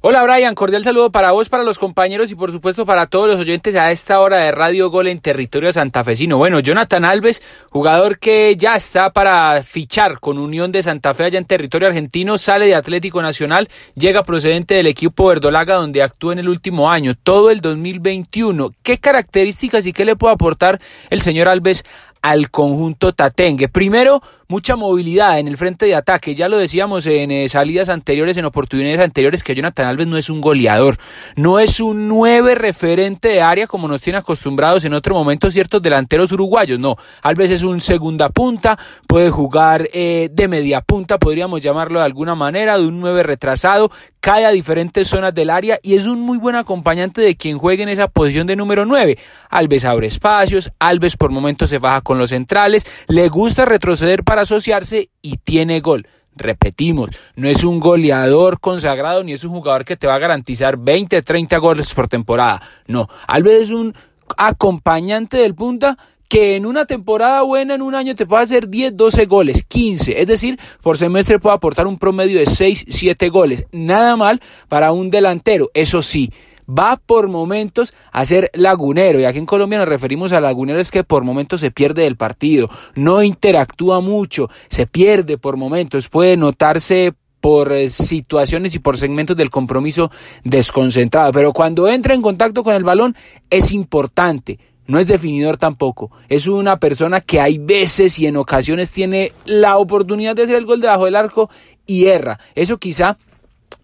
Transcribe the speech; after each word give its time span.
Hola 0.00 0.22
Brian, 0.22 0.54
cordial 0.54 0.84
saludo 0.84 1.10
para 1.10 1.32
vos, 1.32 1.48
para 1.48 1.64
los 1.64 1.80
compañeros 1.80 2.30
y 2.30 2.36
por 2.36 2.52
supuesto 2.52 2.86
para 2.86 3.08
todos 3.08 3.26
los 3.26 3.40
oyentes 3.40 3.74
a 3.74 3.90
esta 3.90 4.20
hora 4.20 4.36
de 4.36 4.52
Radio 4.52 4.90
Gol 4.90 5.08
en 5.08 5.18
territorio 5.18 5.72
santafesino. 5.72 6.38
Bueno, 6.38 6.60
Jonathan 6.60 7.04
Alves, 7.04 7.42
jugador 7.70 8.20
que 8.20 8.54
ya 8.54 8.76
está 8.76 9.10
para 9.10 9.60
fichar 9.64 10.20
con 10.20 10.38
Unión 10.38 10.70
de 10.70 10.84
Santa 10.84 11.14
Fe 11.14 11.24
allá 11.24 11.40
en 11.40 11.46
territorio 11.46 11.88
argentino, 11.88 12.38
sale 12.38 12.66
de 12.66 12.76
Atlético 12.76 13.20
Nacional, 13.22 13.68
llega 13.96 14.22
procedente 14.22 14.74
del 14.74 14.86
equipo 14.86 15.26
Verdolaga 15.26 15.74
donde 15.74 16.00
actuó 16.00 16.30
en 16.30 16.38
el 16.38 16.48
último 16.48 16.92
año, 16.92 17.16
todo 17.20 17.50
el 17.50 17.60
2021. 17.60 18.70
¿Qué 18.84 18.98
características 18.98 19.84
y 19.88 19.92
qué 19.92 20.04
le 20.04 20.14
puede 20.14 20.34
aportar 20.34 20.80
el 21.10 21.22
señor 21.22 21.48
Alves 21.48 21.84
al 22.22 22.50
conjunto 22.50 23.12
tatengue. 23.12 23.68
Primero, 23.68 24.22
mucha 24.48 24.76
movilidad 24.76 25.38
en 25.38 25.46
el 25.46 25.58
frente 25.58 25.84
de 25.84 25.94
ataque. 25.94 26.34
Ya 26.34 26.48
lo 26.48 26.56
decíamos 26.56 27.06
en 27.06 27.30
eh, 27.30 27.48
salidas 27.50 27.90
anteriores, 27.90 28.36
en 28.38 28.46
oportunidades 28.46 29.00
anteriores, 29.00 29.44
que 29.44 29.54
Jonathan 29.54 29.86
Alves 29.86 30.06
no 30.06 30.16
es 30.16 30.30
un 30.30 30.40
goleador, 30.40 30.96
no 31.36 31.58
es 31.58 31.80
un 31.80 32.08
nueve 32.08 32.54
referente 32.54 33.28
de 33.28 33.42
área 33.42 33.66
como 33.66 33.88
nos 33.88 34.00
tiene 34.00 34.18
acostumbrados 34.18 34.86
en 34.86 34.94
otro 34.94 35.14
momento 35.14 35.50
ciertos 35.50 35.82
delanteros 35.82 36.32
uruguayos. 36.32 36.78
No, 36.78 36.96
Alves 37.22 37.50
es 37.50 37.62
un 37.62 37.82
segunda 37.82 38.30
punta, 38.30 38.78
puede 39.06 39.30
jugar 39.30 39.86
eh, 39.92 40.30
de 40.32 40.48
media 40.48 40.80
punta, 40.80 41.18
podríamos 41.18 41.60
llamarlo 41.60 41.98
de 41.98 42.06
alguna 42.06 42.34
manera, 42.34 42.78
de 42.78 42.86
un 42.86 43.00
nueve 43.00 43.22
retrasado, 43.22 43.90
cae 44.20 44.46
a 44.46 44.50
diferentes 44.50 45.08
zonas 45.08 45.34
del 45.34 45.50
área 45.50 45.78
y 45.82 45.94
es 45.94 46.06
un 46.06 46.20
muy 46.20 46.38
buen 46.38 46.56
acompañante 46.56 47.20
de 47.20 47.36
quien 47.36 47.58
juegue 47.58 47.82
en 47.82 47.88
esa 47.88 48.08
posición 48.08 48.46
de 48.46 48.56
número 48.56 48.84
9. 48.84 49.18
Alves 49.50 49.84
abre 49.84 50.06
espacios, 50.06 50.72
Alves 50.78 51.16
por 51.16 51.30
momentos 51.30 51.70
se 51.70 51.78
baja 51.78 52.00
con 52.00 52.18
los 52.18 52.30
centrales, 52.30 52.86
le 53.08 53.28
gusta 53.28 53.64
retroceder 53.64 54.24
para 54.24 54.37
asociarse 54.38 55.10
y 55.22 55.36
tiene 55.38 55.80
gol. 55.80 56.06
Repetimos, 56.34 57.10
no 57.34 57.48
es 57.48 57.64
un 57.64 57.80
goleador 57.80 58.60
consagrado 58.60 59.24
ni 59.24 59.32
es 59.32 59.42
un 59.42 59.50
jugador 59.50 59.84
que 59.84 59.96
te 59.96 60.06
va 60.06 60.14
a 60.14 60.20
garantizar 60.20 60.76
20, 60.76 61.20
30 61.20 61.58
goles 61.58 61.92
por 61.94 62.06
temporada. 62.06 62.62
No, 62.86 63.08
Alves 63.26 63.62
es 63.62 63.70
un 63.70 63.94
acompañante 64.36 65.38
del 65.38 65.54
punta 65.54 65.98
que 66.28 66.56
en 66.56 66.66
una 66.66 66.84
temporada 66.84 67.42
buena, 67.42 67.74
en 67.74 67.82
un 67.82 67.94
año, 67.94 68.14
te 68.14 68.26
puede 68.26 68.42
hacer 68.42 68.68
10, 68.68 68.96
12 68.96 69.26
goles, 69.26 69.64
15. 69.66 70.20
Es 70.20 70.26
decir, 70.26 70.60
por 70.82 70.98
semestre 70.98 71.38
puede 71.38 71.56
aportar 71.56 71.86
un 71.86 71.98
promedio 71.98 72.38
de 72.38 72.46
6, 72.46 72.84
7 72.88 73.30
goles. 73.30 73.64
Nada 73.72 74.16
mal 74.16 74.40
para 74.68 74.92
un 74.92 75.10
delantero. 75.10 75.70
Eso 75.72 76.02
sí, 76.02 76.30
va 76.68 76.96
por 76.96 77.28
momentos 77.28 77.94
a 78.12 78.24
ser 78.24 78.50
lagunero. 78.54 79.20
Y 79.20 79.24
aquí 79.24 79.38
en 79.38 79.46
Colombia 79.46 79.78
nos 79.78 79.88
referimos 79.88 80.32
a 80.32 80.40
lagunero 80.40 80.78
es 80.78 80.90
que 80.90 81.04
por 81.04 81.24
momentos 81.24 81.60
se 81.60 81.70
pierde 81.70 82.02
del 82.02 82.16
partido, 82.16 82.68
no 82.94 83.22
interactúa 83.22 84.00
mucho, 84.00 84.48
se 84.68 84.86
pierde 84.86 85.38
por 85.38 85.56
momentos, 85.56 86.08
puede 86.08 86.36
notarse 86.36 87.14
por 87.40 87.72
eh, 87.72 87.88
situaciones 87.88 88.74
y 88.74 88.80
por 88.80 88.98
segmentos 88.98 89.36
del 89.36 89.50
compromiso 89.50 90.10
desconcentrado. 90.44 91.32
Pero 91.32 91.52
cuando 91.52 91.88
entra 91.88 92.14
en 92.14 92.22
contacto 92.22 92.64
con 92.64 92.74
el 92.74 92.84
balón 92.84 93.16
es 93.50 93.72
importante 93.72 94.58
no 94.88 94.98
es 94.98 95.06
definidor 95.06 95.58
tampoco. 95.58 96.10
Es 96.28 96.48
una 96.48 96.80
persona 96.80 97.20
que 97.20 97.40
hay 97.40 97.58
veces 97.58 98.18
y 98.18 98.26
en 98.26 98.38
ocasiones 98.38 98.90
tiene 98.90 99.32
la 99.44 99.76
oportunidad 99.76 100.34
de 100.34 100.44
hacer 100.44 100.56
el 100.56 100.64
gol 100.64 100.80
debajo 100.80 101.04
del 101.04 101.14
arco 101.14 101.50
y 101.86 102.06
erra. 102.06 102.40
Eso 102.54 102.78
quizá 102.78 103.18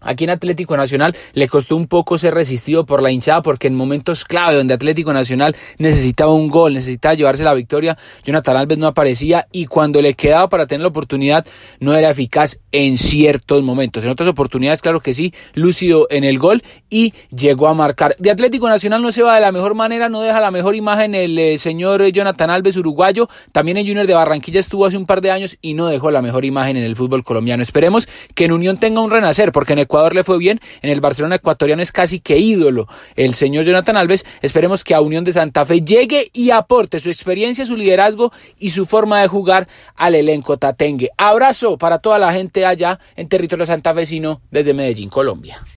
Aquí 0.05 0.23
en 0.23 0.29
Atlético 0.29 0.77
Nacional 0.77 1.15
le 1.33 1.47
costó 1.47 1.75
un 1.75 1.87
poco 1.87 2.17
ser 2.17 2.33
resistido 2.33 2.85
por 2.85 3.01
la 3.01 3.11
hinchada 3.11 3.41
porque 3.41 3.67
en 3.67 3.75
momentos 3.75 4.23
clave 4.23 4.55
donde 4.55 4.73
Atlético 4.73 5.11
Nacional 5.11 5.55
necesitaba 5.77 6.33
un 6.33 6.47
gol, 6.47 6.75
necesitaba 6.75 7.15
llevarse 7.15 7.43
la 7.43 7.53
victoria, 7.53 7.97
Jonathan 8.23 8.57
Alves 8.57 8.77
no 8.77 8.87
aparecía 8.87 9.47
y 9.51 9.65
cuando 9.65 10.01
le 10.01 10.13
quedaba 10.13 10.47
para 10.47 10.67
tener 10.67 10.81
la 10.81 10.89
oportunidad 10.89 11.45
no 11.79 11.95
era 11.95 12.09
eficaz 12.09 12.59
en 12.71 12.97
ciertos 12.97 13.63
momentos. 13.63 14.03
En 14.03 14.11
otras 14.11 14.29
oportunidades, 14.29 14.81
claro 14.81 14.99
que 14.99 15.13
sí, 15.13 15.33
lúcido 15.53 16.07
en 16.09 16.23
el 16.23 16.39
gol 16.39 16.61
y 16.89 17.13
llegó 17.35 17.67
a 17.67 17.73
marcar. 17.73 18.15
De 18.19 18.31
Atlético 18.31 18.69
Nacional 18.69 19.01
no 19.01 19.11
se 19.11 19.23
va 19.23 19.35
de 19.35 19.41
la 19.41 19.51
mejor 19.51 19.73
manera, 19.73 20.09
no 20.09 20.21
deja 20.21 20.39
la 20.39 20.51
mejor 20.51 20.75
imagen 20.75 21.15
el 21.15 21.37
eh, 21.37 21.57
señor 21.57 22.05
Jonathan 22.07 22.49
Alves 22.49 22.77
uruguayo. 22.77 23.27
También 23.51 23.77
en 23.77 23.87
Junior 23.87 24.07
de 24.07 24.13
Barranquilla 24.13 24.59
estuvo 24.59 24.85
hace 24.85 24.97
un 24.97 25.05
par 25.05 25.21
de 25.21 25.31
años 25.31 25.57
y 25.61 25.73
no 25.73 25.87
dejó 25.87 26.11
la 26.11 26.21
mejor 26.21 26.45
imagen 26.45 26.77
en 26.77 26.83
el 26.83 26.95
fútbol 26.95 27.23
colombiano. 27.23 27.63
Esperemos 27.63 28.07
que 28.33 28.45
en 28.45 28.51
Unión 28.51 28.77
tenga 28.77 29.01
un 29.01 29.11
renacer 29.11 29.51
porque 29.51 29.73
en 29.73 29.79
Ecuador 29.95 30.13
le 30.13 30.25
fue 30.25 30.37
bien, 30.37 30.59
en 30.81 30.89
el 30.89 30.99
Barcelona 30.99 31.35
ecuatoriano 31.35 31.81
es 31.81 31.93
casi 31.93 32.19
que 32.19 32.37
ídolo 32.37 32.85
el 33.15 33.33
señor 33.33 33.63
Jonathan 33.63 33.95
Alves. 33.95 34.25
Esperemos 34.41 34.83
que 34.83 34.93
a 34.93 34.99
Unión 34.99 35.23
de 35.23 35.31
Santa 35.31 35.65
Fe 35.65 35.85
llegue 35.85 36.29
y 36.33 36.49
aporte 36.49 36.99
su 36.99 37.09
experiencia, 37.09 37.65
su 37.65 37.77
liderazgo 37.77 38.33
y 38.59 38.71
su 38.71 38.85
forma 38.85 39.21
de 39.21 39.29
jugar 39.29 39.69
al 39.95 40.15
elenco 40.15 40.57
tatengue. 40.57 41.11
Abrazo 41.17 41.77
para 41.77 41.99
toda 41.99 42.19
la 42.19 42.33
gente 42.33 42.65
allá 42.65 42.99
en 43.15 43.29
territorio 43.29 43.65
santafesino 43.65 44.41
desde 44.51 44.73
Medellín, 44.73 45.09
Colombia. 45.09 45.65